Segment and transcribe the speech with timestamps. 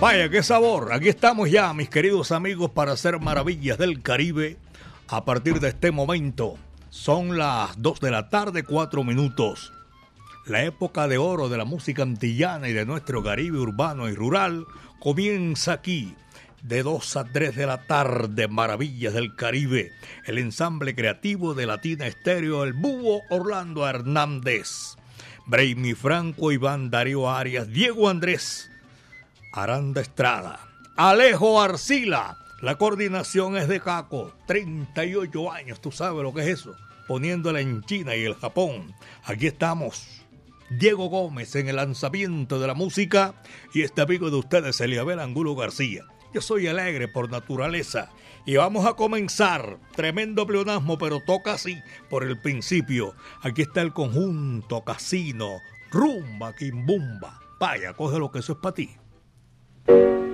[0.00, 0.94] Vaya, qué sabor.
[0.94, 4.56] Aquí estamos ya, mis queridos amigos, para hacer maravillas del Caribe.
[5.08, 6.56] A partir de este momento,
[6.88, 9.74] son las 2 de la tarde, 4 minutos.
[10.46, 14.64] La época de oro de la música antillana y de nuestro Caribe urbano y rural
[15.00, 16.14] comienza aquí.
[16.62, 19.92] De 2 a 3 de la tarde, Maravillas del Caribe,
[20.24, 24.96] el ensamble creativo de Latina Estéreo, el búho Orlando Hernández,
[25.44, 28.69] Braimi Franco, Iván Darío Arias, Diego Andrés,
[29.52, 30.60] Aranda Estrada,
[30.96, 32.38] Alejo Arcila.
[32.60, 36.76] La coordinación es de Caco, 38 años, tú sabes lo que es eso,
[37.08, 38.94] poniéndola en China y el Japón.
[39.24, 40.22] Aquí estamos.
[40.68, 43.34] Diego Gómez en el lanzamiento de la música
[43.74, 46.04] y este amigo de ustedes, Eliabel Angulo García.
[46.32, 48.10] Yo soy alegre por naturaleza
[48.46, 49.78] y vamos a comenzar.
[49.96, 51.76] Tremendo pleonasmo, pero toca así
[52.08, 53.14] por el principio.
[53.42, 55.58] Aquí está el conjunto casino,
[55.90, 57.40] rumba, quimbumba.
[57.58, 58.99] Vaya, coge lo que eso es para ti.
[59.90, 60.29] Thank you.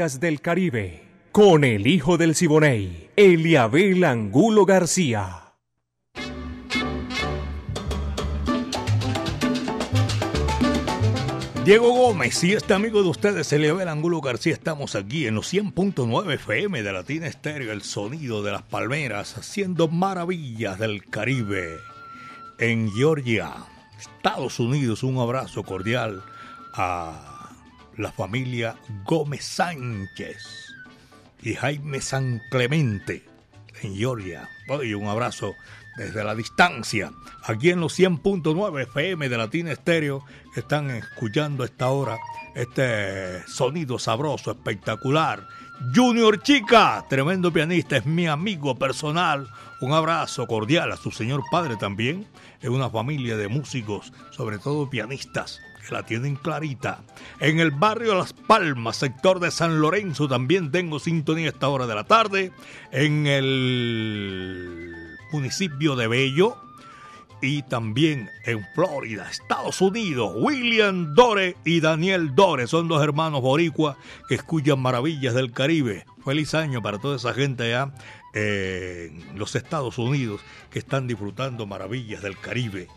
[0.00, 5.52] del Caribe, con el hijo del Siboney, Eliabel Angulo García.
[11.66, 16.32] Diego Gómez, si este amigo de ustedes, Eliabel Angulo García, estamos aquí en los 100.9
[16.32, 21.76] FM de Latina Estéreo, el sonido de las palmeras, haciendo maravillas del Caribe.
[22.58, 23.52] En Georgia,
[23.98, 26.22] Estados Unidos, un abrazo cordial
[26.72, 27.29] a
[27.96, 30.74] la familia Gómez Sánchez
[31.42, 33.24] y Jaime San Clemente
[33.82, 34.48] en Georgia.
[34.82, 35.54] Y un abrazo
[35.96, 37.12] desde la distancia,
[37.44, 40.24] aquí en los 100.9 FM de Latina Estéreo,
[40.56, 42.18] están escuchando esta hora
[42.54, 45.46] este sonido sabroso, espectacular.
[45.94, 49.48] Junior Chica, tremendo pianista, es mi amigo personal.
[49.80, 52.26] Un abrazo cordial a su señor padre también.
[52.60, 57.02] Es una familia de músicos, sobre todo pianistas, que la tienen clarita.
[57.40, 61.86] En el barrio Las Palmas, sector de San Lorenzo, también tengo sintonía a esta hora
[61.86, 62.52] de la tarde.
[62.92, 66.56] En el municipio de Bello
[67.42, 70.32] y también en Florida, Estados Unidos.
[70.36, 73.96] William Dore y Daniel Dore son dos hermanos boricuas
[74.28, 76.04] que escuchan maravillas del Caribe.
[76.24, 77.92] Feliz año para toda esa gente allá
[78.34, 80.40] en los Estados Unidos
[80.70, 82.88] que están disfrutando maravillas del Caribe.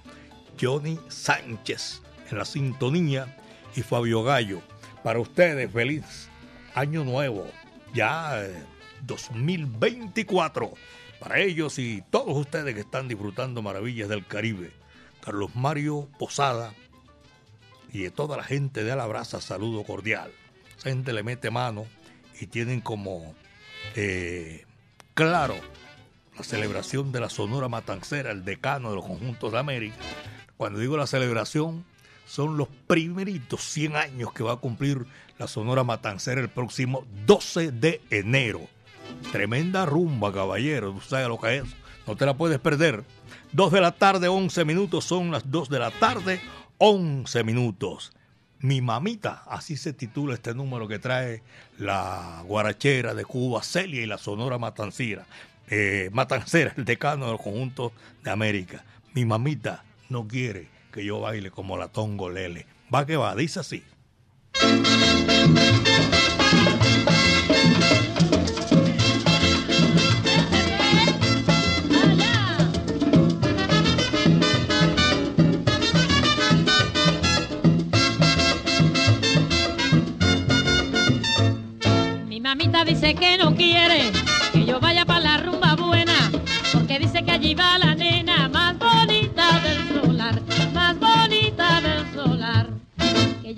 [0.60, 2.02] Johnny Sánchez
[2.34, 3.38] en la sintonía
[3.76, 4.62] y Fabio Gallo.
[5.04, 6.30] Para ustedes, feliz
[6.76, 7.48] año nuevo.
[7.94, 8.44] Ya
[9.04, 10.74] 2024
[11.20, 14.72] para ellos y todos ustedes que están disfrutando maravillas del Caribe,
[15.24, 16.74] Carlos Mario Posada
[17.94, 20.34] y de toda la gente de Alabraza, saludo cordial.
[20.78, 21.86] Esa gente le mete mano
[22.42, 23.36] y tienen como
[23.96, 24.66] eh,
[25.14, 25.56] claro
[26.38, 29.96] la celebración de la Sonora Matancera, el decano de los conjuntos de América.
[30.58, 31.86] Cuando digo la celebración,
[32.26, 35.06] son los primeritos 100 años que va a cumplir
[35.38, 38.62] la Sonora Matancera el próximo 12 de enero.
[39.32, 40.94] Tremenda rumba, caballero.
[40.94, 41.64] Tú sabes lo que es.
[42.08, 43.04] No te la puedes perder.
[43.52, 45.06] Dos de la tarde, 11 minutos.
[45.06, 46.40] Son las dos de la tarde,
[46.78, 48.14] 11 minutos.
[48.60, 51.44] Mi mamita, así se titula este número que trae
[51.78, 55.26] la guarachera de Cuba, Celia y la Sonora Matancera.
[55.70, 57.92] Eh, Matancera, el decano del conjunto
[58.24, 58.86] de América.
[59.14, 62.66] Mi mamita no quiere que yo baile como la Tongo Lele.
[62.94, 63.84] Va que va, dice así.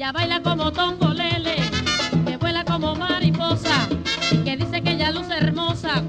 [0.06, 1.56] Ella baila como tongolele,
[2.28, 3.90] que vuela como mariposa,
[4.30, 6.04] y que dice que ella luce hermosa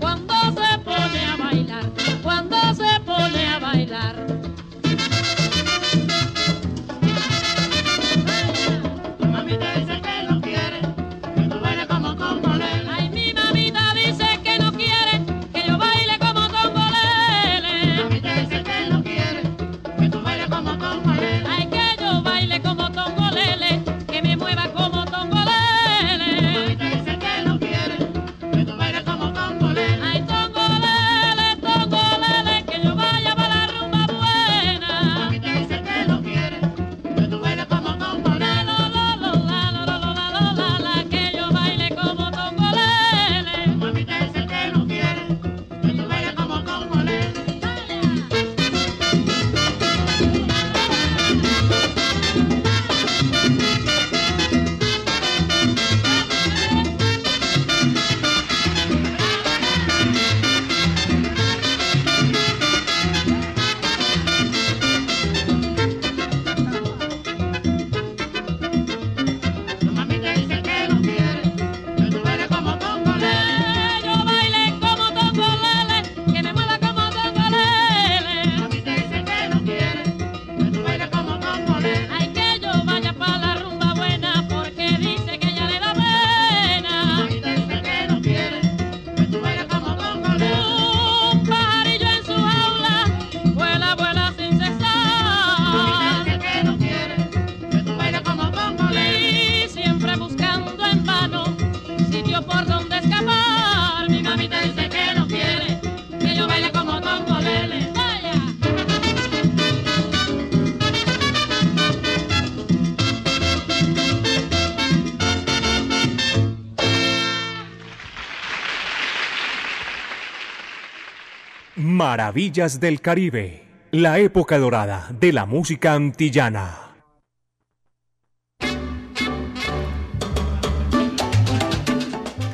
[122.17, 126.97] Maravillas del Caribe, la época dorada de la música antillana.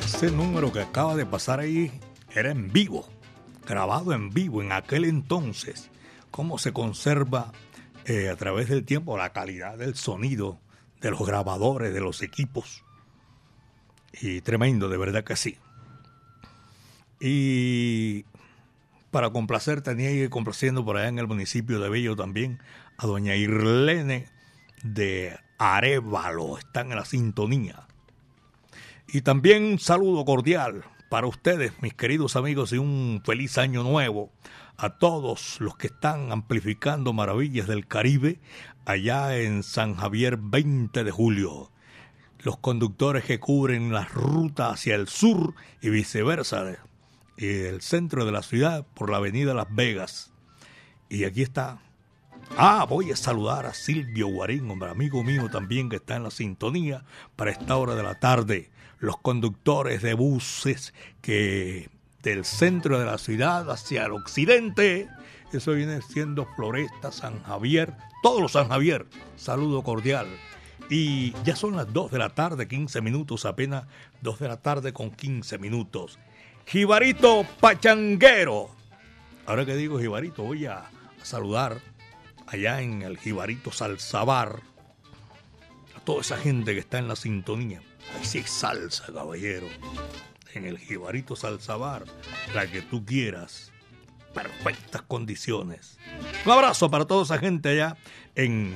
[0.03, 1.97] Este número que acaba de pasar ahí
[2.35, 3.07] era en vivo,
[3.65, 5.89] grabado en vivo en aquel entonces.
[6.29, 7.53] Cómo se conserva
[8.03, 10.59] eh, a través del tiempo la calidad del sonido
[10.99, 12.83] de los grabadores, de los equipos.
[14.11, 15.57] Y tremendo, de verdad que sí.
[17.21, 18.25] Y
[19.13, 22.59] para complacer, tenía ir complaciendo por allá en el municipio de Bello también
[22.97, 24.25] a doña Irlene
[24.83, 26.57] de Arevalo.
[26.57, 27.87] Están en la sintonía.
[29.07, 34.31] Y también un saludo cordial para ustedes, mis queridos amigos, y un feliz año nuevo
[34.77, 38.39] a todos los que están amplificando maravillas del Caribe
[38.83, 41.71] allá en San Javier 20 de julio.
[42.39, 46.65] Los conductores que cubren la ruta hacia el sur y viceversa,
[47.37, 50.31] y el centro de la ciudad por la avenida Las Vegas.
[51.09, 51.79] Y aquí está.
[52.57, 56.31] Ah, voy a saludar a Silvio Guarín, hombre amigo mío también que está en la
[56.31, 57.03] sintonía
[57.35, 58.69] para esta hora de la tarde.
[58.99, 61.89] Los conductores de buses que
[62.23, 65.09] del centro de la ciudad hacia el occidente.
[65.51, 69.05] Eso viene siendo Floresta, San Javier, todos los San Javier.
[69.35, 70.27] Saludo cordial.
[70.89, 73.85] Y ya son las 2 de la tarde, 15 minutos, apenas
[74.21, 76.17] 2 de la tarde con 15 minutos.
[76.65, 78.69] Jibarito Pachanguero.
[79.45, 80.89] Ahora que digo Jibarito, voy a,
[81.21, 81.79] saludar
[82.47, 84.61] allá en el Jibarito Salsabar
[85.95, 87.81] a toda esa gente que está en la sintonía.
[88.15, 89.67] Ahí sí salsa, caballero
[90.53, 92.05] en el Jibarito Salsabar,
[92.53, 93.71] la que tú quieras.
[94.33, 95.97] Perfectas condiciones.
[96.45, 97.97] Un abrazo para toda esa gente allá
[98.35, 98.73] en,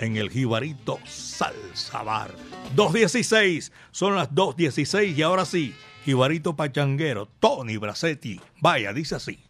[0.00, 2.34] en el Jibarito Salsabar.
[2.74, 8.38] 2.16, son las 2.16 y ahora sí, Jibarito Pachanguero, Tony Bracetti.
[8.60, 9.43] Vaya, dice así.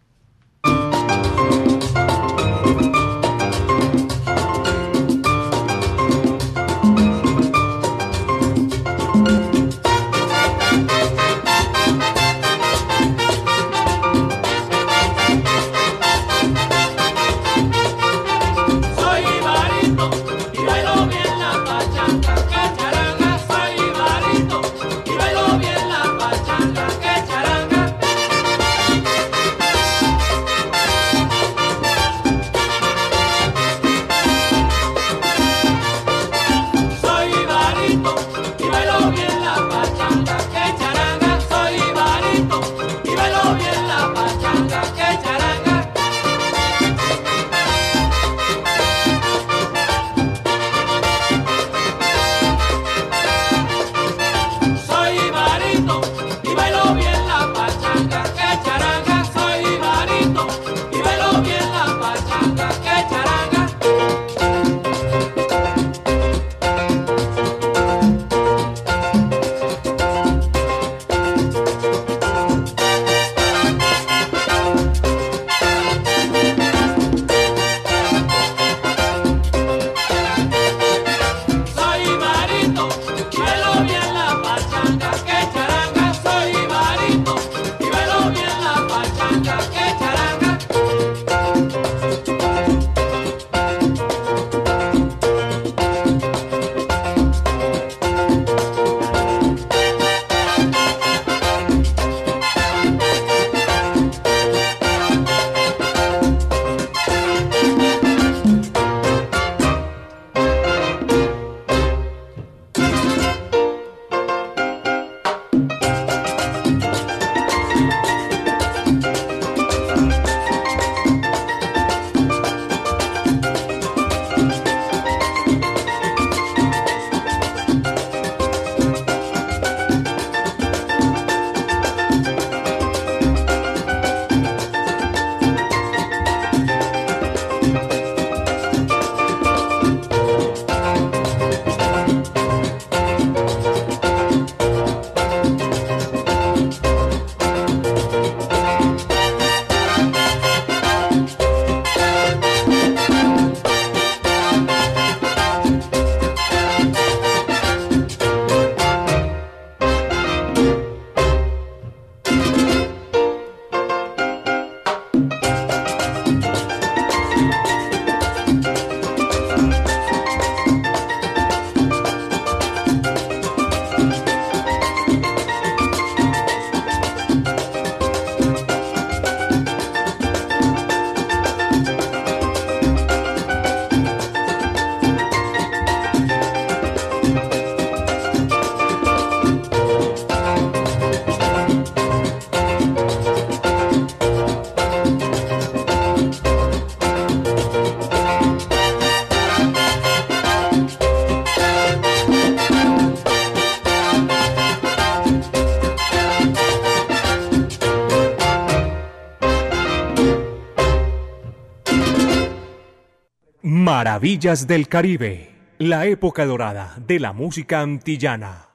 [214.25, 218.71] Maravillas del Caribe, la época dorada de la música antillana.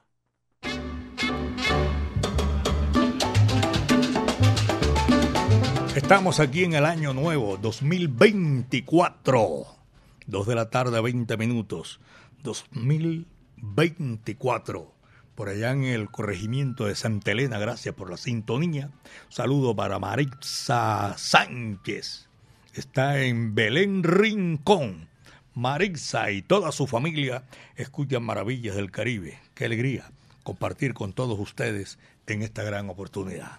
[5.96, 9.66] Estamos aquí en el año nuevo, 2024.
[10.28, 11.98] Dos de la tarde, 20 minutos.
[12.44, 14.94] 2024.
[15.34, 18.92] Por allá en el corregimiento de Santa Elena, gracias por la sintonía.
[19.28, 22.28] saludo para Maritza Sánchez
[22.72, 25.09] está en Belén Rincón.
[25.54, 27.44] Marixa y toda su familia
[27.76, 29.38] escuchan Maravillas del Caribe.
[29.54, 30.10] Qué alegría
[30.42, 33.58] compartir con todos ustedes en esta gran oportunidad.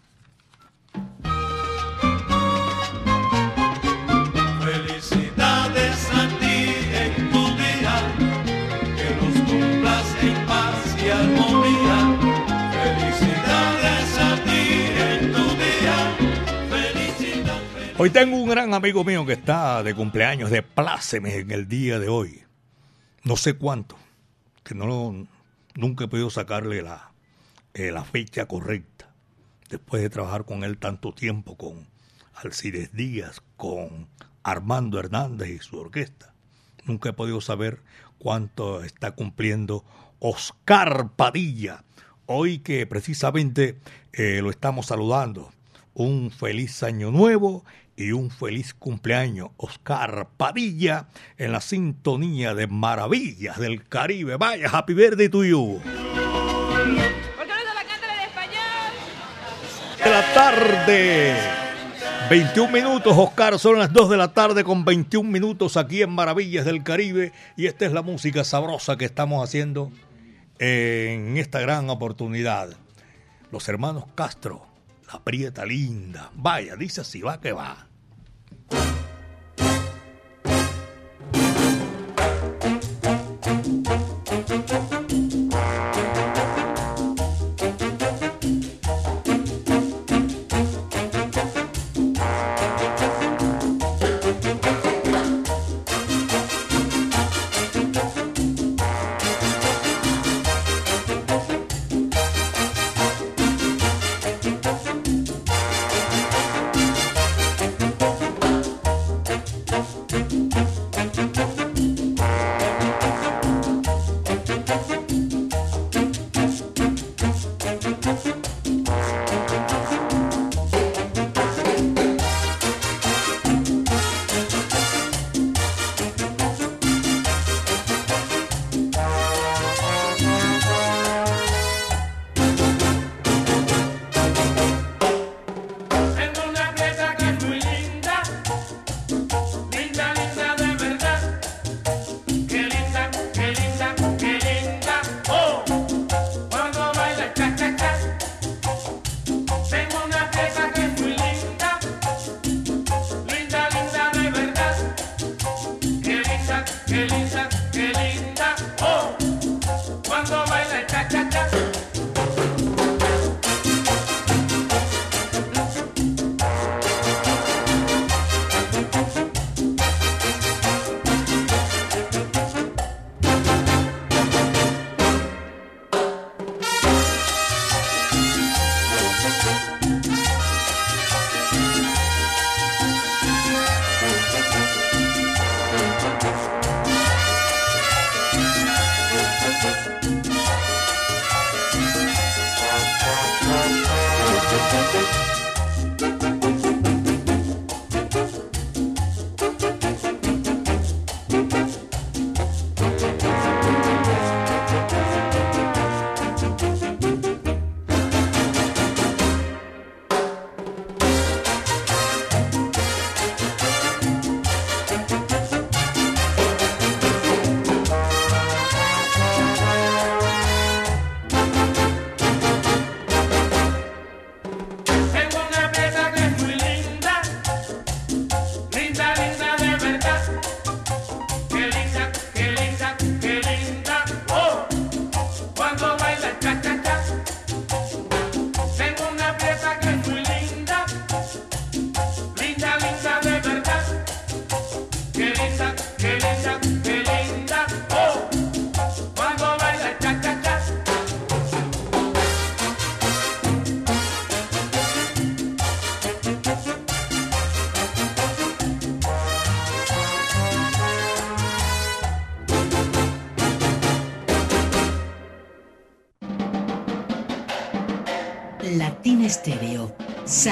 [18.03, 22.00] Hoy tengo un gran amigo mío que está de cumpleaños, de pláceme en el día
[22.00, 22.41] de hoy.
[23.24, 23.96] No sé cuánto,
[24.63, 25.27] que no
[25.75, 27.12] nunca he podido sacarle la,
[27.75, 29.13] eh, la fecha correcta.
[29.70, 31.88] Después de trabajar con él tanto tiempo, con
[32.34, 34.08] Alcides Díaz, con
[34.41, 36.34] Armando Hernández y su orquesta.
[36.86, 37.84] Nunca he podido saber
[38.17, 39.86] cuánto está cumpliendo
[40.17, 41.84] Oscar Padilla.
[42.25, 43.77] Hoy que precisamente
[44.12, 45.51] eh, lo estamos saludando.
[45.93, 47.63] Un feliz año nuevo
[48.01, 54.37] y un feliz cumpleaños, Oscar Padilla, en la sintonía de Maravillas del Caribe.
[54.37, 55.79] Vaya, happy birthday to you.
[55.81, 60.03] ¿Por qué no la canta en español?
[60.03, 61.35] De la tarde.
[62.29, 66.64] 21 minutos, Oscar, son las 2 de la tarde con 21 minutos aquí en Maravillas
[66.64, 69.92] del Caribe y esta es la música sabrosa que estamos haciendo
[70.57, 72.70] en esta gran oportunidad.
[73.51, 74.66] Los hermanos Castro,
[75.11, 77.90] la prieta linda, vaya, dice así, va que va.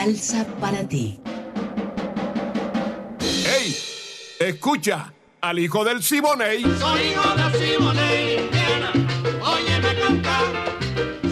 [0.10, 1.20] Salsa para ti.
[3.46, 3.76] ¡Ey!
[4.40, 6.64] Escucha al hijo del Siboney.
[6.64, 8.92] Soy hijo de Siboney, Indiana.
[9.44, 10.46] Óyeme cantar.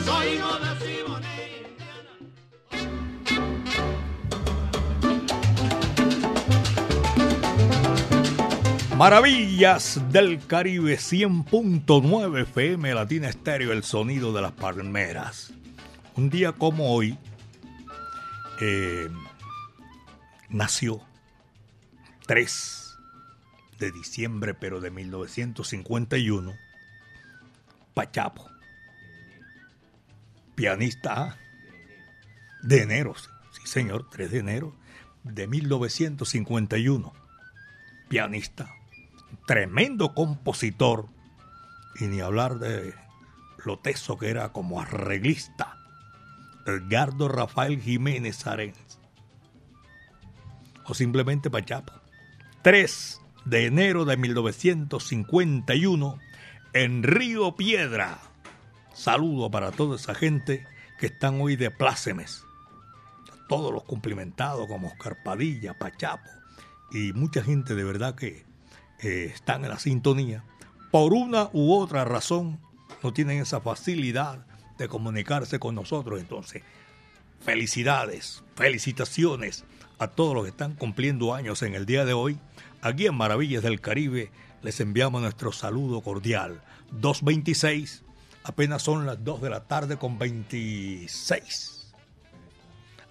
[0.05, 2.11] Soy hijo de Siboney, Indiana.
[8.95, 15.51] Maravillas del Caribe 100.9 FM Latina Estéreo, el sonido de las palmeras.
[16.15, 17.17] Un día como hoy
[18.61, 19.09] eh,
[20.49, 21.01] nació
[22.25, 22.97] 3
[23.79, 26.53] de diciembre, pero de 1951,
[27.93, 28.49] Pachapo,
[30.55, 31.37] pianista ¿ah?
[32.63, 33.15] de enero,
[33.51, 34.75] sí señor, 3 de enero
[35.23, 37.13] de 1951,
[38.07, 38.77] pianista
[39.45, 41.07] tremendo compositor,
[41.99, 42.93] y ni hablar de
[43.65, 45.76] lo teso que era como arreglista,
[46.67, 48.99] Edgardo Rafael Jiménez Arenas,
[50.85, 51.93] o simplemente Pachapo.
[52.61, 56.19] 3 de enero de 1951
[56.73, 58.19] en Río Piedra.
[58.93, 60.67] Saludo para toda esa gente
[60.99, 62.43] que están hoy de plácemes.
[63.47, 66.29] Todos los cumplimentados como Oscar Padilla, Pachapo
[66.91, 68.45] y mucha gente de verdad que
[68.99, 70.43] eh, están en la sintonía,
[70.91, 72.59] por una u otra razón
[73.03, 74.46] no tienen esa facilidad
[74.77, 76.19] de comunicarse con nosotros.
[76.19, 76.63] Entonces,
[77.39, 79.65] felicidades, felicitaciones
[79.99, 82.37] a todos los que están cumpliendo años en el día de hoy.
[82.81, 86.61] Aquí en Maravillas del Caribe les enviamos nuestro saludo cordial.
[86.91, 88.03] 226,
[88.43, 91.93] apenas son las 2 de la tarde con 26.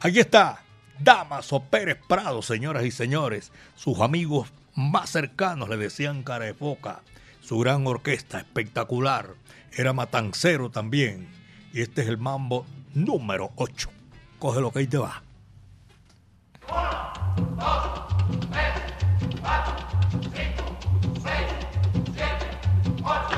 [0.00, 0.64] Aquí está
[0.98, 7.02] Damaso Pérez Prado, señoras y señores, sus amigos más cercanos le decían cara de foca.
[7.40, 9.35] Su gran orquesta espectacular
[9.72, 11.29] era matancero también.
[11.77, 13.91] Y este es el mambo número 8.
[14.39, 15.23] Coge lo que ahí te va.
[16.71, 17.12] Uno,
[17.55, 18.17] dos,
[18.51, 18.73] tres,
[19.43, 19.75] cuatro,
[20.23, 20.65] cinco,
[21.23, 21.49] seis,
[22.15, 22.47] siete,
[23.05, 23.37] ocho.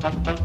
[0.00, 0.39] ¡Vamos!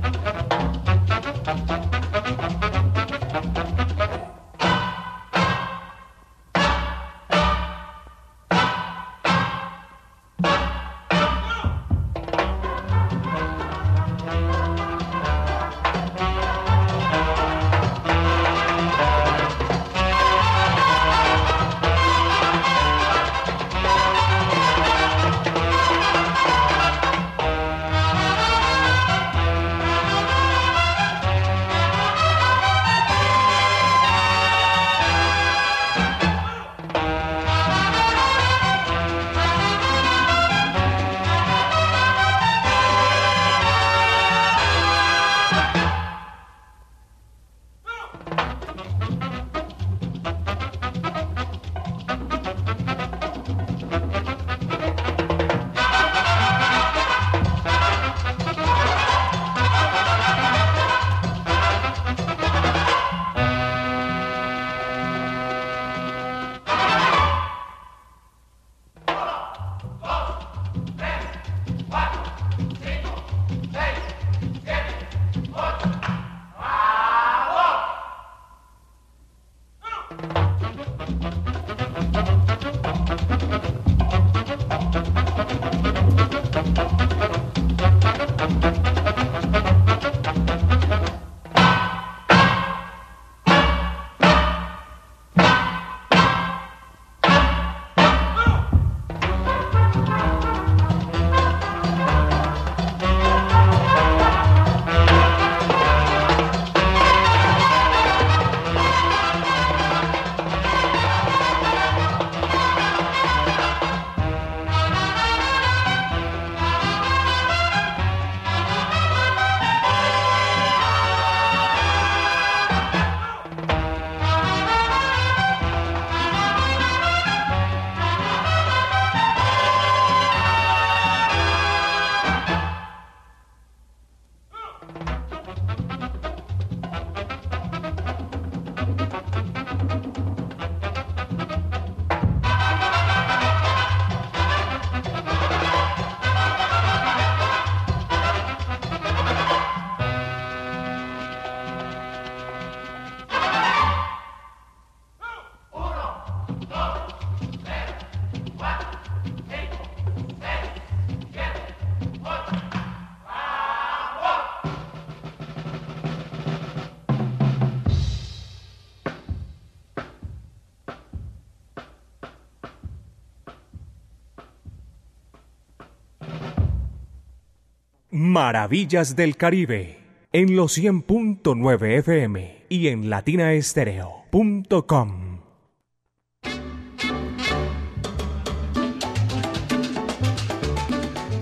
[178.45, 179.97] Maravillas del Caribe
[180.31, 185.39] en los 100.9 FM y en latinaestereo.com.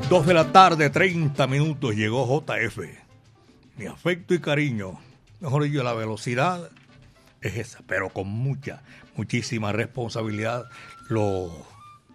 [0.10, 2.80] Dos de la tarde, 30 minutos, llegó JF.
[3.76, 4.98] Mi afecto y cariño,
[5.42, 6.70] mejor dicho, la velocidad
[7.42, 8.82] es esa, pero con mucha,
[9.18, 10.68] muchísima responsabilidad.
[11.10, 11.52] Los,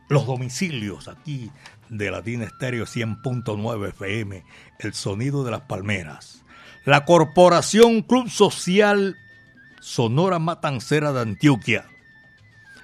[0.09, 1.51] los domicilios aquí
[1.89, 4.45] de Latina Estéreo 100.9 FM,
[4.79, 6.45] el sonido de las palmeras.
[6.85, 9.17] La Corporación Club Social
[9.81, 11.87] Sonora Matancera de Antioquia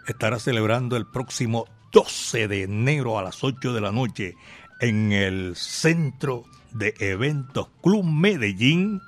[0.06, 4.36] estará celebrando el próximo 12 de enero a las 8 de la noche
[4.80, 9.00] en el Centro de Eventos Club Medellín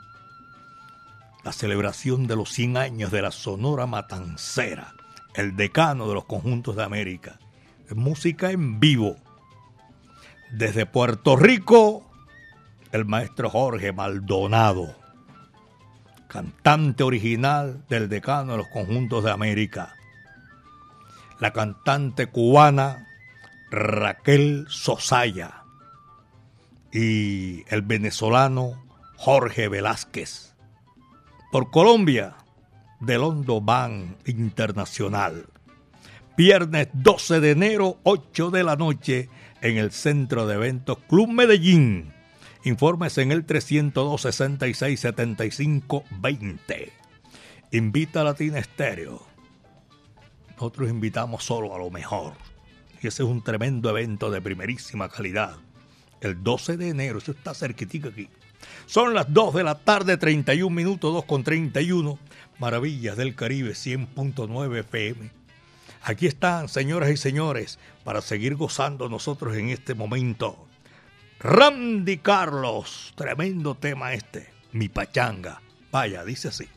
[1.46, 4.94] la celebración de los 100 años de la Sonora Matancera,
[5.36, 7.38] el decano de los conjuntos de América.
[7.94, 9.16] Música en vivo.
[10.52, 12.08] Desde Puerto Rico,
[12.92, 14.96] el maestro Jorge Maldonado,
[16.28, 19.94] cantante original del decano de los conjuntos de América.
[21.38, 23.06] La cantante cubana
[23.70, 25.64] Raquel Sosaya
[26.92, 28.82] y el venezolano
[29.16, 30.54] Jorge Velázquez.
[31.52, 32.36] Por Colombia,
[33.00, 35.46] del Hondo Ban Internacional.
[36.36, 39.30] Viernes 12 de enero, 8 de la noche,
[39.62, 42.12] en el Centro de Eventos Club Medellín.
[42.64, 46.92] Informes en el 302 66 75 20.
[47.72, 49.26] Invita a Latina Estéreo.
[50.50, 52.34] Nosotros invitamos solo a lo mejor.
[53.00, 55.56] Y ese es un tremendo evento de primerísima calidad.
[56.20, 58.28] El 12 de enero, eso está cerquitito aquí.
[58.84, 62.18] Son las 2 de la tarde, 31 minutos, 2 con 31.
[62.58, 65.45] Maravillas del Caribe, 100.9 FM.
[66.08, 70.68] Aquí están, señoras y señores, para seguir gozando nosotros en este momento.
[71.40, 75.60] Randy Carlos, tremendo tema este, mi pachanga.
[75.90, 76.68] Vaya, dice así.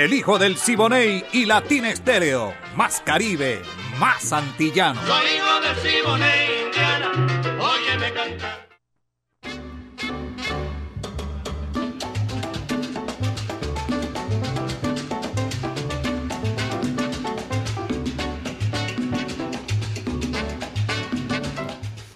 [0.00, 2.54] el hijo del Siboney y Latín Estéreo.
[2.74, 3.60] Más Caribe,
[3.98, 4.98] más antillano.
[5.06, 7.12] Soy hijo del Siboney, Indiana,
[7.60, 8.68] óyeme cantar.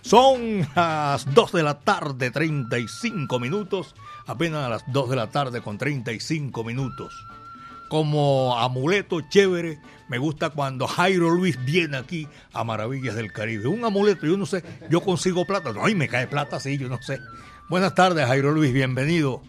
[0.01, 3.95] Son las 2 de la tarde, 35 minutos.
[4.27, 7.13] Apenas a las 2 de la tarde con 35 minutos.
[7.89, 13.69] Como amuleto chévere, me gusta cuando Jairo Luis viene aquí a Maravillas del Caribe.
[13.69, 15.73] Un amuleto, yo no sé, yo consigo plata.
[15.73, 17.21] No, y me cae plata, sí, yo no sé.
[17.69, 19.43] Buenas tardes, Jairo Luis, bienvenido.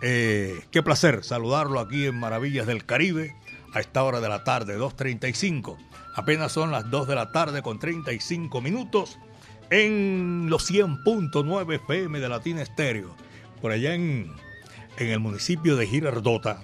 [0.00, 3.36] Eh, qué placer saludarlo aquí en Maravillas del Caribe
[3.72, 5.76] a esta hora de la tarde, 2.35.
[6.14, 9.18] Apenas son las 2 de la tarde con 35 minutos
[9.70, 13.14] en los 100.9 FM de Latina Estéreo.
[13.60, 14.32] Por allá en,
[14.98, 16.62] en el municipio de Girardota,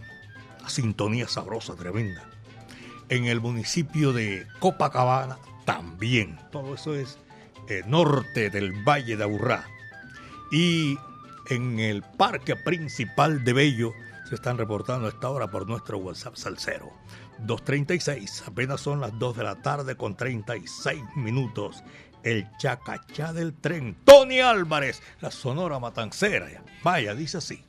[0.69, 2.29] sintonía sabrosa, tremenda.
[3.09, 6.39] En el municipio de Copacabana, también.
[6.51, 7.19] Todo eso es
[7.69, 9.67] eh, norte del Valle de Aburrá.
[10.51, 10.97] Y
[11.51, 13.93] en el parque principal de Bello
[14.29, 16.91] se están reportando a esta hora por nuestro WhatsApp Salcero.
[17.47, 21.83] 2.36, apenas son las 2 de la tarde con 36 minutos.
[22.23, 23.95] El chacachá del tren.
[24.05, 26.49] Tony Álvarez, la sonora matancera.
[26.83, 27.63] Vaya, dice así.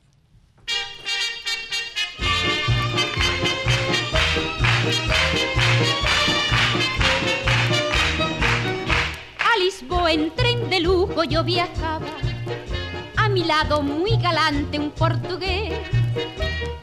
[9.79, 12.05] Lisboa en tren de lujo yo viajaba.
[13.15, 15.73] A mi lado muy galante un portugués.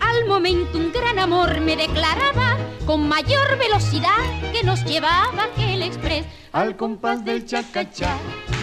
[0.00, 2.56] Al momento un gran amor me declaraba
[2.86, 6.24] con mayor velocidad que nos llevaba aquel express.
[6.52, 8.16] Al compás del chacachá,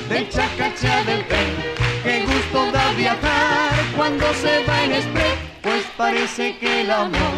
[0.10, 1.56] del chacachá del tren.
[2.02, 7.36] Qué gusto da viajar cuando se va en express, pues parece que el amor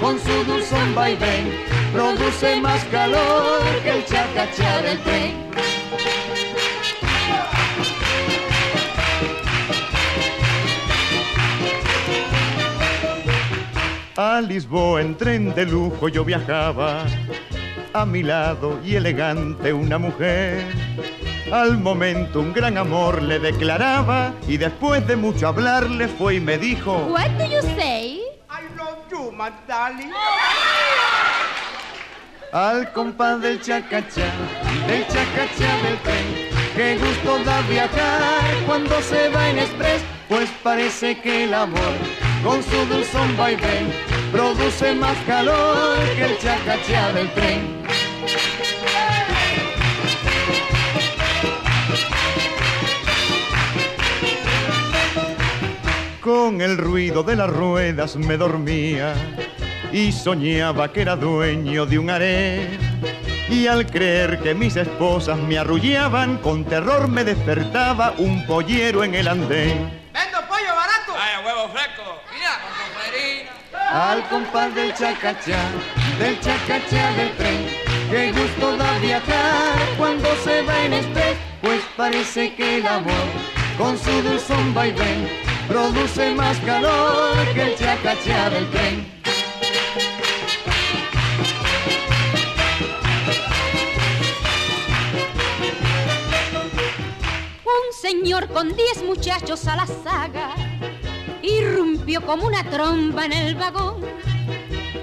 [0.00, 1.52] con su dulzón vaivén
[1.92, 5.48] produce más calor que el chacachá del tren.
[14.20, 17.04] A Lisboa en tren de lujo yo viajaba,
[17.92, 20.66] a mi lado y elegante una mujer.
[21.52, 26.58] Al momento un gran amor le declaraba y después de mucho hablarle fue y me
[26.58, 28.22] dijo, What do you say?
[28.50, 30.10] I love you, my darling.
[32.52, 34.32] Al compás del chacachá,
[34.88, 36.48] del chacachá del tren.
[36.74, 41.94] Qué gusto da viajar cuando se va en express, pues parece que el amor
[42.42, 47.78] con su dulzón vaivén produce más calor que el chacachá del tren.
[56.20, 59.14] Con el ruido de las ruedas me dormía
[59.92, 62.78] y soñaba que era dueño de un harén.
[63.48, 69.14] Y al creer que mis esposas me arrullaban, con terror me despertaba un pollero en
[69.14, 69.90] el andén.
[70.12, 71.12] ¡Vendo pollo barato!
[71.14, 71.97] ¡Vaya huevo fresco!
[73.90, 75.70] Al compás del chacachá,
[76.18, 77.66] del chacachá del tren.
[78.10, 83.14] Qué gusto da viajar cuando se va en express, pues parece que el amor
[83.78, 85.30] con su dulzón vaivén
[85.66, 89.22] produce más calor que el chacachá del tren.
[97.64, 100.54] Un señor con diez muchachos a la saga
[101.42, 104.04] irrumpió como una tromba en el vagón.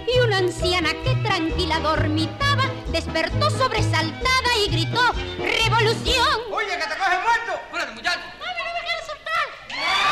[0.08, 5.02] Y una anciana que tranquila dormitaba despertó sobresaltada y gritó
[5.38, 6.40] ¡Revolución!
[6.52, 7.60] ¡Oye, que te coge muerto!
[7.70, 8.20] ¡Fuera, muchacho!
[8.40, 9.46] ¡Ay, me dejaron soltar!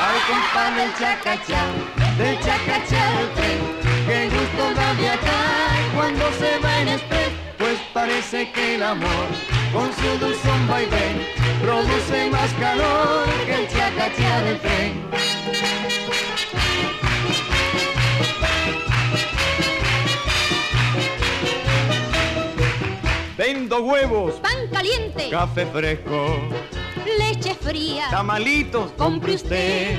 [0.04, 1.64] Al compás del chacachá,
[2.18, 3.84] del chacachá del tren.
[4.06, 9.28] Qué gusto da viajar cuando se va en express, pues parece que el amor
[9.72, 11.26] con su dulzón vaivén
[11.62, 15.93] produce más calor que el chacachá del tren.
[23.38, 26.38] Vendo huevos, Pan caliente, café fresco,
[27.18, 28.08] leche fría.
[28.12, 29.98] tamalitos, compre usted.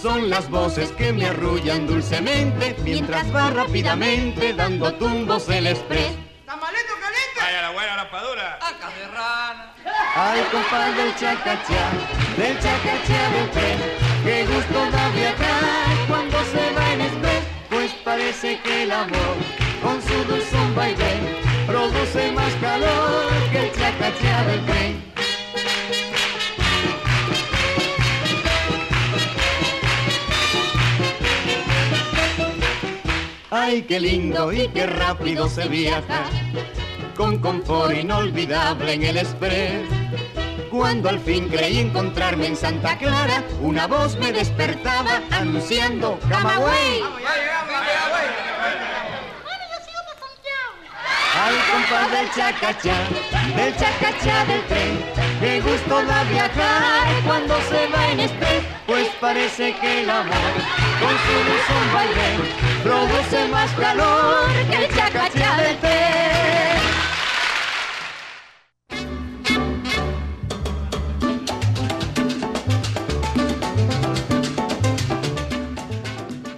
[0.00, 6.12] Son las voces que me arrullan dulcemente mientras va rápidamente dando tumbos el express.
[6.46, 7.40] ¡Tamalito caliente!
[7.40, 8.54] ¡Vaya la buena raspadura!
[8.56, 9.74] ¡Acá de rana!
[10.14, 11.90] Al compás del chacachá,
[12.36, 13.78] del chacachá del tren.
[14.24, 19.36] Qué gusto da viajar cuando se va en express, pues parece que el amor
[19.82, 25.12] con su dulzón vaivén produce más calor que el chacachá del tren.
[33.50, 36.24] Ay, qué lindo y qué rápido se viaja,
[37.16, 39.82] con confort inolvidable en el express.
[40.70, 47.00] Cuando al fin creí encontrarme en Santa Clara, una voz me despertaba anunciando Camagüey.
[47.00, 48.26] ¡Ya llegamos, ya, güey!
[49.42, 50.72] Bueno, yo sigo para Santiago.
[51.52, 52.96] Al compás del chacachá,
[53.56, 55.04] del chacachá del tren.
[55.38, 60.54] Qué gusto da viajar cuando se va en express, pues parece que el amor
[61.00, 62.40] con su luz un vaivén
[62.82, 66.22] produce más calor que el chacachá del pez.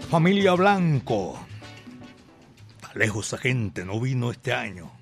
[0.09, 1.44] Familia Blanco.
[2.95, 4.93] Lejos esa gente, no vino este año.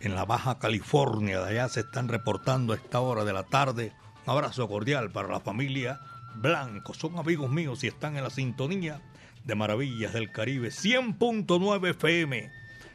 [0.00, 3.92] En la Baja California, de allá se están reportando a esta hora de la tarde.
[4.24, 6.00] Un abrazo cordial para la familia
[6.36, 6.94] Blanco.
[6.94, 9.02] Son amigos míos y están en la sintonía
[9.44, 10.68] de Maravillas del Caribe.
[10.68, 12.50] 100.9 FM.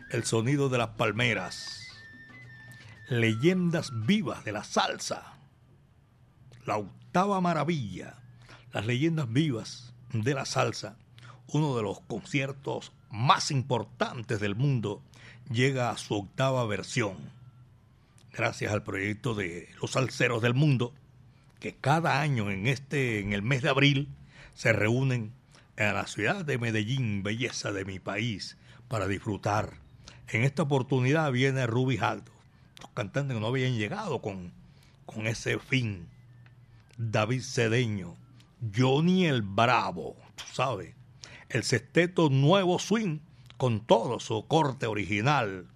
[0.09, 1.87] El sonido de las palmeras.
[3.09, 5.37] Leyendas vivas de la salsa.
[6.65, 8.15] La octava maravilla.
[8.71, 10.97] Las leyendas vivas de la salsa
[11.53, 15.03] uno de los conciertos más importantes del mundo,
[15.49, 17.15] llega a su octava versión.
[18.33, 20.93] Gracias al proyecto de los salseros del mundo,
[21.59, 24.09] que cada año en este en el mes de abril
[24.55, 25.31] se reúnen
[25.77, 28.57] en la ciudad de Medellín, belleza de mi país,
[28.87, 29.75] para disfrutar.
[30.29, 32.31] En esta oportunidad viene Ruby Aldo,
[32.81, 34.51] los cantantes que no habían llegado con,
[35.05, 36.07] con ese fin.
[36.97, 38.15] David Cedeño,
[38.75, 40.95] Johnny el Bravo, tú sabes,
[41.53, 43.19] el sexteto Nuevo Swing
[43.57, 45.67] con todo su corte original,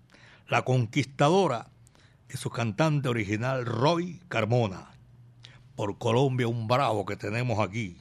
[0.48, 1.70] La Conquistadora
[2.34, 4.90] y su cantante original Roy Carmona.
[5.76, 7.96] Por Colombia un bravo que tenemos aquí,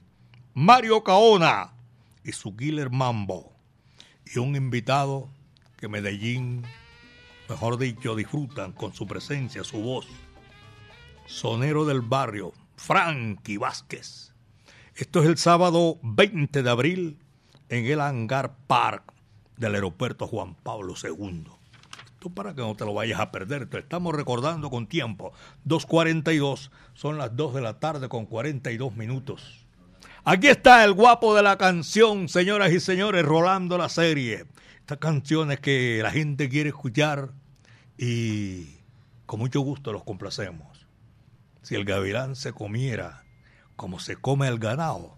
[0.54, 1.74] Mario Caona
[2.24, 3.52] y su Killer Mambo.
[4.24, 5.28] Y un invitado
[5.76, 6.62] que Medellín,
[7.46, 10.06] mejor dicho, disfrutan con su presencia, su voz.
[11.26, 14.32] Sonero del barrio, Frankie Vázquez.
[14.94, 17.18] Esto es el sábado 20 de abril
[17.68, 19.12] en el Hangar Park
[19.56, 21.44] del aeropuerto Juan Pablo II.
[22.14, 25.32] Esto para que no te lo vayas a perder, te estamos recordando con tiempo.
[25.66, 29.66] 2.42, son las 2 de la tarde con 42 minutos.
[30.24, 34.46] Aquí está el guapo de la canción, señoras y señores, rolando la serie.
[34.80, 37.30] Estas canciones que la gente quiere escuchar
[37.98, 38.76] y
[39.26, 40.86] con mucho gusto los complacemos.
[41.62, 43.24] Si el gavilán se comiera
[43.76, 45.16] como se come el ganado,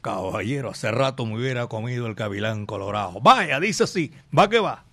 [0.00, 3.20] caballero, hace rato me hubiera comido el gavilán colorado.
[3.20, 4.84] Vaya, dice así, va que va.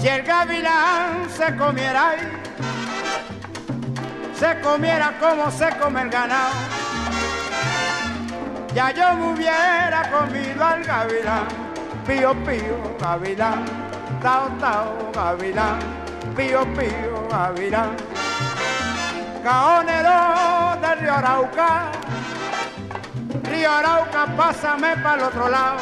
[0.00, 2.16] Si el gavilán se comiera
[4.38, 6.54] se comiera como se come el ganado,
[8.72, 11.48] ya yo me hubiera comido al gavilán,
[12.06, 13.64] pío pío gavilán,
[14.22, 15.80] tao tao gavilán,
[16.36, 17.96] pío pío gavilán.
[19.48, 21.90] Caonero del río Arauca,
[23.44, 25.78] río Arauca, pásame para el otro lado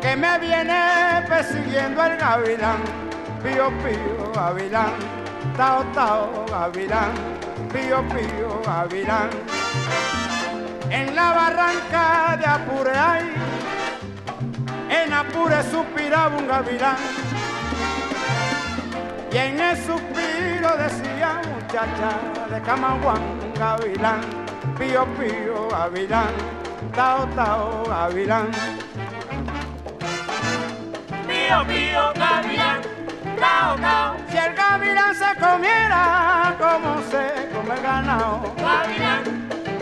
[0.00, 2.84] que me viene persiguiendo el gavilán,
[3.42, 4.92] pío pío gavilán,
[5.56, 7.10] tao tao gavilán,
[7.72, 9.30] pío pío gavilán.
[10.88, 13.34] En la barranca de Apure hay,
[14.88, 16.96] en Apure suspiraba un gavilán,
[19.34, 22.12] y en el suspiro decía muchacha
[22.48, 23.20] de Camaguán,
[23.58, 24.20] gavilán,
[24.78, 26.34] pío pío gavilán,
[26.94, 28.50] tao tao gavilán.
[31.26, 32.80] Pío, pío, gavilán,
[33.40, 34.16] cao, cao.
[34.30, 39.24] Si el gavilán se comiera como se come el ganado, Gavilán,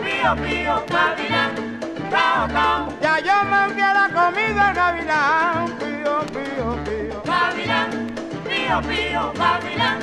[0.01, 1.79] pío, pío, gavilán,
[2.09, 2.93] cao, cao.
[3.01, 6.72] ya yo me hubiera comido el gavilán, pío, pío,
[8.63, 9.99] pío, pío, gavilán,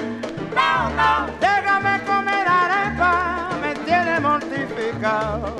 [0.54, 1.26] cao, cao.
[1.40, 5.56] Déjame comer arepa, me tiene mortificado.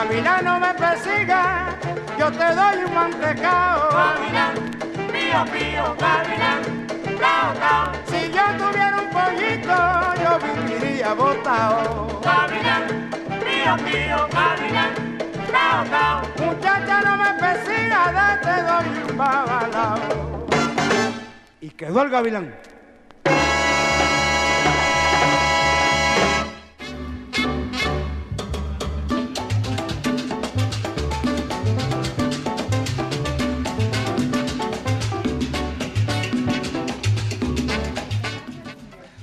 [0.00, 1.76] Gavilán no me persiga,
[2.18, 3.90] yo te doy un mantecao.
[3.92, 4.54] Gavilán,
[5.12, 6.62] pío, pío, gavilán,
[7.20, 7.92] cao, cao.
[8.06, 9.76] Si yo tuviera un pollito
[10.22, 12.18] yo viviría botado.
[12.24, 13.10] Gavilán,
[13.44, 15.18] mío, mío, gavilán,
[15.52, 16.22] cao, cao.
[16.46, 20.46] Muchacha, no me persigas, te doy un babalao.
[21.60, 22.54] Y quedó el gavilán.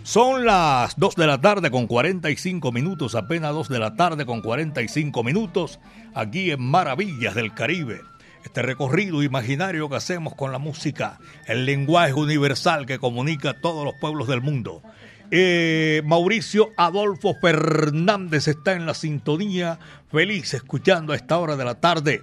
[0.08, 4.39] Son las 2 de la tarde con 45 minutos, apenas 2 de la tarde con
[4.39, 5.82] 45 minutos,
[6.16, 7.99] aquí en Maravillas del Caribe.
[8.45, 13.84] Este recorrido imaginario que hacemos con la música, el lenguaje universal que comunica a todos
[13.84, 14.82] los pueblos del mundo.
[15.30, 19.78] Eh, Mauricio Adolfo Fernández está en la sintonía,
[20.10, 22.22] feliz escuchando a esta hora de la tarde.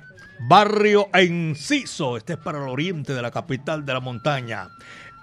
[0.48, 4.70] Barrio Enciso, este es para el oriente de la capital de la montaña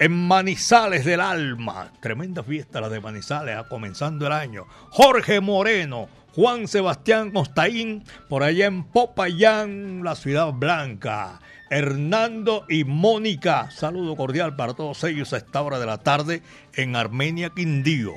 [0.01, 1.91] en Manizales del Alma.
[2.01, 4.65] Tremenda fiesta la de Manizales, ah, comenzando el año.
[4.89, 11.39] Jorge Moreno, Juan Sebastián Costaín, por allá en Popayán, la ciudad blanca.
[11.69, 16.41] Hernando y Mónica, saludo cordial para todos ellos a esta hora de la tarde
[16.73, 18.13] en Armenia Quindío.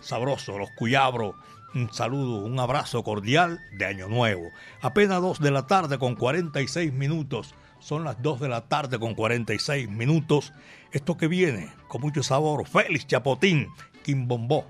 [0.00, 1.36] Sabroso, los Cuyabros.
[1.72, 4.50] Un saludo, un abrazo cordial de Año Nuevo.
[4.80, 7.54] Apenas 2 de la tarde con 46 minutos.
[7.78, 10.52] Son las 2 de la tarde con 46 minutos.
[10.90, 13.68] Esto que viene con mucho sabor, Félix Chapotín,
[14.02, 14.66] Quimbombó,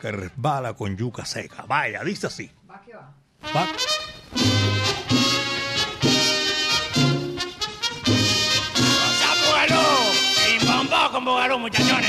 [0.00, 1.64] que resbala con yuca seca.
[1.66, 2.50] Vaya, dice así.
[2.70, 3.12] Va que va.
[3.54, 3.66] Va.
[9.46, 9.82] ¡Bugalú!
[10.58, 12.05] ¡Quimbombó con Bugalú, muchachones!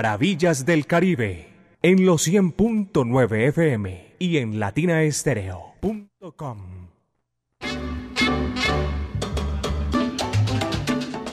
[0.00, 1.50] Maravillas del Caribe
[1.82, 6.88] en los 100.9 FM y en latinaestereo.com.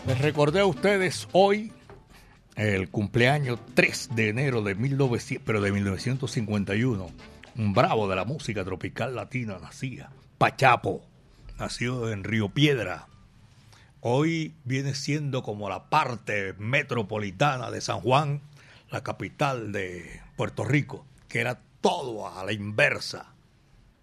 [0.05, 1.72] Les recordé a ustedes hoy
[2.57, 7.09] el cumpleaños 3 de enero de 1900, pero de 1951.
[7.55, 10.09] Un bravo de la música tropical latina nacía.
[10.38, 11.05] Pachapo,
[11.57, 13.07] nació en Río Piedra.
[14.01, 18.41] Hoy viene siendo como la parte metropolitana de San Juan,
[18.89, 23.33] la capital de Puerto Rico, que era todo a la inversa.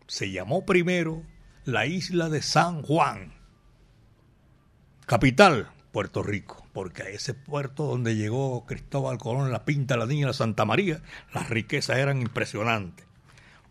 [0.07, 1.22] Se llamó primero
[1.64, 3.32] la isla de San Juan.
[5.07, 10.28] Capital, Puerto Rico, porque a ese puerto donde llegó Cristóbal Colón, la Pinta, la Niña,
[10.28, 11.01] la Santa María,
[11.32, 13.07] las riquezas eran impresionantes.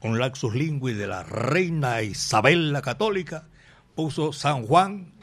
[0.01, 3.45] Un laxus lingui de la reina Isabel la Católica
[3.95, 5.13] puso San Juan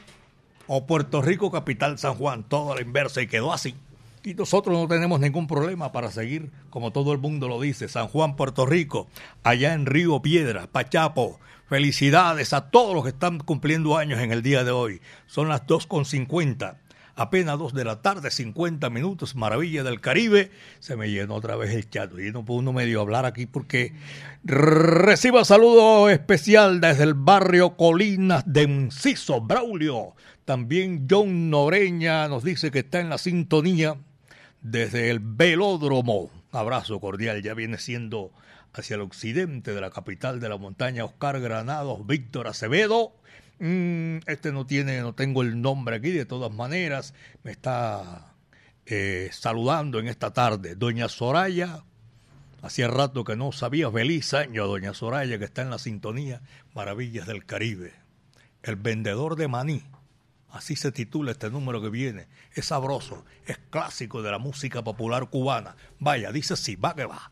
[0.67, 3.75] o Puerto Rico capital San Juan, todo a la inversa y quedó así.
[4.23, 8.07] Y nosotros no tenemos ningún problema para seguir, como todo el mundo lo dice, San
[8.07, 9.07] Juan, Puerto Rico,
[9.43, 11.39] allá en Río Piedra, Pachapo.
[11.67, 15.01] Felicidades a todos los que están cumpliendo años en el día de hoy.
[15.25, 16.75] Son las 2.50
[17.15, 20.51] apenas 2 de la tarde, 50 minutos, maravilla del Caribe.
[20.79, 23.93] Se me llenó otra vez el chat y no puedo uno medio hablar aquí porque
[24.43, 30.13] reciba saludo especial desde el barrio Colinas de Enciso, Braulio.
[30.45, 33.97] También John Noreña nos dice que está en la sintonía
[34.61, 36.29] desde el velódromo.
[36.51, 38.31] Abrazo cordial, ya viene siendo
[38.73, 43.13] hacia el occidente de la capital de la montaña, Oscar Granados, Víctor Acevedo.
[43.59, 48.33] Mm, este no tiene, no tengo el nombre aquí, de todas maneras, me está
[48.85, 50.75] eh, saludando en esta tarde.
[50.75, 51.83] Doña Soraya,
[52.61, 56.41] hacía rato que no sabía, feliz año, Doña Soraya, que está en la sintonía
[56.73, 57.93] Maravillas del Caribe.
[58.63, 59.83] El vendedor de maní.
[60.51, 62.27] Así se titula este número que viene.
[62.53, 65.75] Es sabroso, es clásico de la música popular cubana.
[65.99, 67.31] Vaya, dice sí, va que va.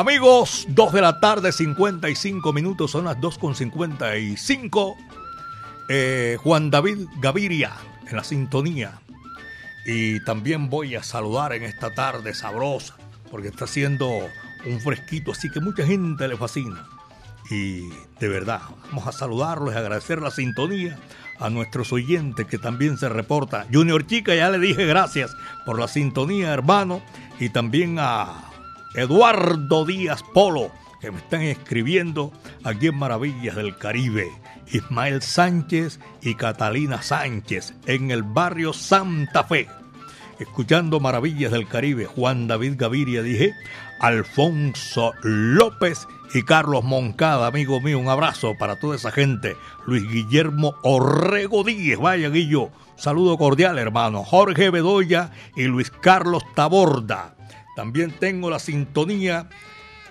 [0.00, 4.96] Amigos, 2 de la tarde, 55 minutos, son las 2.55.
[5.90, 7.72] Eh, Juan David Gaviria
[8.08, 8.98] en la sintonía.
[9.84, 12.96] Y también voy a saludar en esta tarde sabrosa,
[13.30, 14.08] porque está haciendo
[14.64, 16.86] un fresquito, así que mucha gente le fascina.
[17.50, 20.98] Y de verdad, vamos a saludarlos y agradecer la sintonía
[21.38, 23.66] a nuestros oyentes que también se reporta.
[23.70, 25.36] Junior Chica, ya le dije gracias
[25.66, 27.02] por la sintonía, hermano.
[27.38, 28.49] Y también a
[28.94, 30.70] Eduardo Díaz Polo,
[31.00, 32.32] que me están escribiendo
[32.64, 34.28] aquí en Maravillas del Caribe.
[34.72, 39.68] Ismael Sánchez y Catalina Sánchez en el barrio Santa Fe.
[40.38, 43.52] Escuchando Maravillas del Caribe, Juan David Gaviria dije,
[44.00, 49.56] Alfonso López y Carlos Moncada, amigo mío, un abrazo para toda esa gente.
[49.86, 54.24] Luis Guillermo Orrego Díez, vaya Guillo, saludo cordial hermano.
[54.24, 57.34] Jorge Bedoya y Luis Carlos Taborda.
[57.76, 59.48] También tengo la sintonía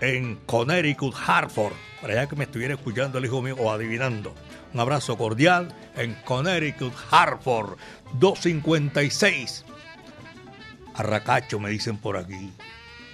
[0.01, 4.33] en Connecticut, Hartford, para allá que me estuviera escuchando el hijo mío o adivinando.
[4.73, 7.77] Un abrazo cordial en Connecticut, Hartford,
[8.13, 9.65] 256.
[10.95, 12.51] Arracacho, me dicen por aquí.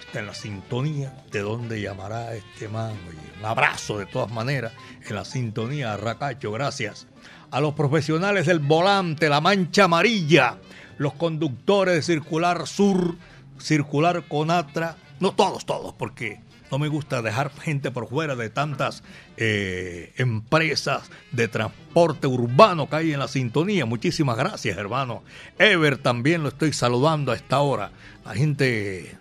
[0.05, 2.93] Está en la sintonía de dónde llamará este man.
[3.39, 4.73] Un abrazo de todas maneras
[5.07, 7.07] en la sintonía, Arracacho, gracias.
[7.51, 10.57] A los profesionales del volante, la mancha amarilla,
[10.97, 13.15] los conductores de Circular Sur,
[13.59, 16.39] Circular Conatra, no todos, todos, porque
[16.71, 19.03] no me gusta dejar gente por fuera de tantas
[19.37, 23.85] eh, empresas de transporte urbano que hay en la sintonía.
[23.85, 25.23] Muchísimas gracias, hermano.
[25.59, 27.91] Ever también lo estoy saludando a esta hora.
[28.25, 29.15] La gente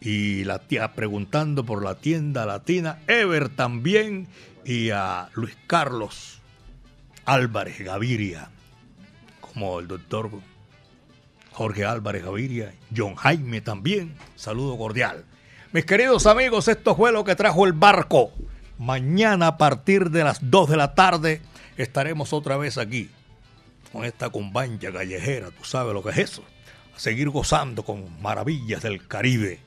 [0.00, 3.00] y la tía preguntando por la tienda latina.
[3.06, 4.28] Ever también
[4.64, 6.40] y a Luis Carlos
[7.24, 8.50] Álvarez Gaviria,
[9.40, 10.30] como el doctor
[11.58, 14.14] Jorge Álvarez Gaviria, John Jaime también.
[14.36, 15.24] Saludo cordial.
[15.72, 18.30] Mis queridos amigos, esto fue lo que trajo el barco.
[18.78, 21.42] Mañana a partir de las 2 de la tarde
[21.76, 23.10] estaremos otra vez aquí
[23.92, 26.44] con esta cumbancha callejera, tú sabes lo que es eso.
[26.94, 29.58] A seguir gozando con maravillas del Caribe.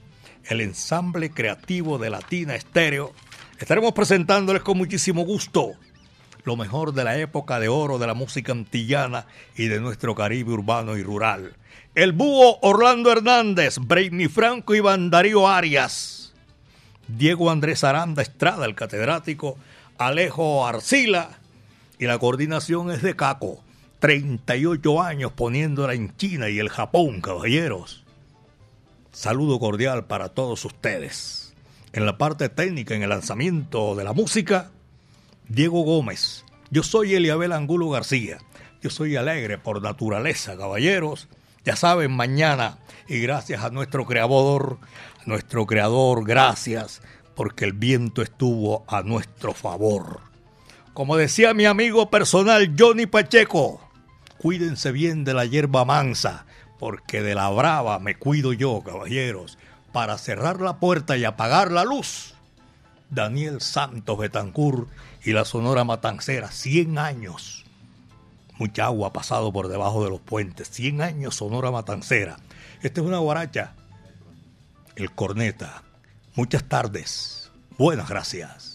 [0.45, 3.11] El ensamble creativo de Latina Estéreo.
[3.59, 5.73] Estaremos presentándoles con muchísimo gusto
[6.43, 10.51] lo mejor de la época de oro de la música antillana y de nuestro Caribe
[10.53, 11.55] urbano y rural.
[11.95, 16.33] El búho Orlando Hernández, Brainy Franco y Bandarío Arias.
[17.07, 19.57] Diego Andrés Aranda Estrada, el catedrático,
[19.97, 21.39] Alejo Arcila
[21.99, 23.63] y la coordinación es de Caco.
[23.99, 28.03] 38 años poniéndola en China y el Japón, caballeros.
[29.11, 31.53] Saludo cordial para todos ustedes.
[31.93, 34.71] En la parte técnica, en el lanzamiento de la música,
[35.53, 36.45] Diego Gómez.
[36.69, 38.37] Yo soy Eliabel Angulo García.
[38.81, 41.27] Yo soy alegre por naturaleza, caballeros.
[41.65, 42.77] Ya saben, mañana,
[43.09, 44.77] y gracias a nuestro creador,
[45.19, 47.01] a nuestro creador, gracias,
[47.35, 50.21] porque el viento estuvo a nuestro favor.
[50.93, 53.81] Como decía mi amigo personal Johnny Pacheco,
[54.37, 56.45] cuídense bien de la hierba mansa,
[56.79, 59.57] porque de la brava me cuido yo, caballeros,
[59.91, 62.35] para cerrar la puerta y apagar la luz.
[63.09, 64.87] Daniel Santos Betancur
[65.23, 67.61] y la Sonora Matancera, 100 años
[68.61, 70.69] Mucha agua ha pasado por debajo de los puentes.
[70.69, 72.37] 100 años Sonora Matancera.
[72.83, 73.73] Esta es una guaracha.
[74.95, 75.81] El corneta.
[76.35, 77.49] Muchas tardes.
[77.79, 78.70] Buenas gracias.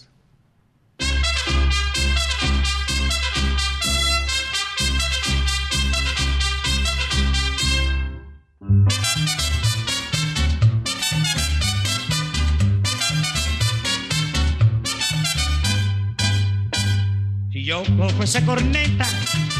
[17.67, 19.05] Yo cojo esa corneta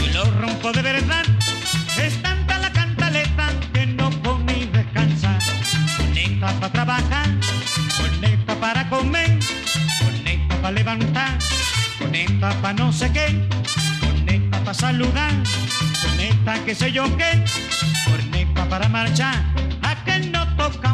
[0.01, 1.25] y lo rompo de verdad,
[2.01, 5.37] es tanta la cantaleta que no puedo ni descansar.
[5.97, 7.27] Corneta para trabajar,
[7.97, 9.37] corneta para comer,
[9.99, 11.37] corneta para levantar,
[11.99, 13.45] corneta para no sé qué,
[13.99, 15.33] corneta para saludar,
[16.01, 17.43] corneta que sé yo qué,
[18.09, 19.35] corneta para marchar,
[19.81, 20.93] a que no toca